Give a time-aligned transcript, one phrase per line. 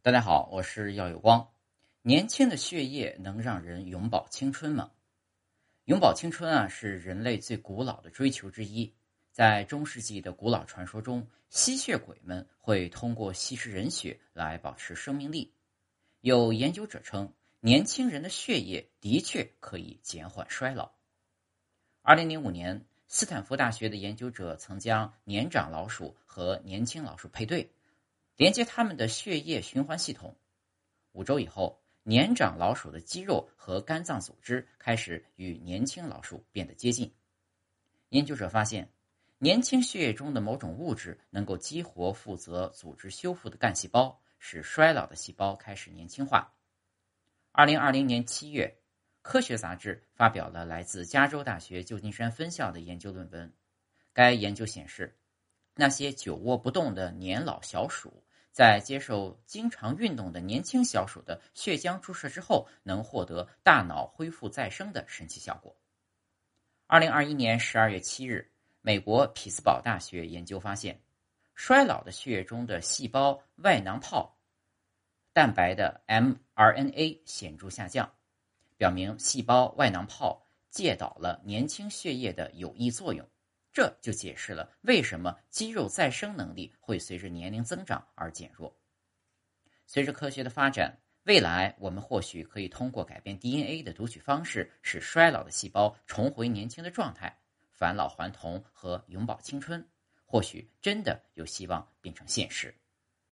[0.00, 1.50] 大家好，我是耀有光。
[2.02, 4.92] 年轻的血液能让人永葆青春吗？
[5.86, 8.94] 永葆青春啊，是人类最古老的追求之一。
[9.32, 15.52] 在中世纪的古老传说中，吸血鬼们会通过吸食人血来保持生命力。
[16.20, 20.92] 有研究者称，年轻人的血液的确可以减缓衰老。
[22.02, 27.72] 二零零五年，斯坦福大学的研究者曾将年长老鼠和年轻老鼠配对。
[28.38, 30.36] 连接他们的血液循环系统。
[31.10, 37.12] 五周以后，年长老鼠的肌肉和肝脏组织开始与年轻老鼠变得接近。
[38.10, 38.88] 研究者发现，
[39.38, 46.54] 年轻血液中的某种物质能够激活负责组织修复的干细胞，使衰老的细胞开始年轻化。
[47.50, 48.72] 二零二零年七月，
[49.20, 53.52] 《科学》杂志发表了来自加州大学旧金山分校的研究论文。
[54.12, 55.18] 该研究显示，
[55.74, 58.22] 那些久卧不动的年老小鼠。
[58.58, 65.76] 在接受经常运动的年轻小鼠的血浆注射之后，能获得大脑恢复再生的神奇效果。
[66.88, 71.00] 二零二一年十二月七日，美国匹兹堡大学研究发现，
[71.54, 74.36] 衰老的血液中的细胞外囊泡
[75.32, 78.12] 蛋白的 mRNA 显著下降，
[78.76, 83.24] 表明细胞外囊泡介导了年轻血液的有益作用。
[83.78, 88.76] 这就解释了为什么肌肉再生能力会随着年龄增长而减弱。
[89.86, 97.38] 随着科学的发展，未来我们或许可以通过改变 DNA 的读取方式，使衰老的细胞重回年轻的状态，
[97.70, 99.88] 返老还童和永葆青春，
[100.24, 102.74] 或许真的有希望变成现实。